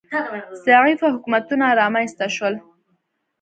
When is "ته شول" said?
2.17-2.55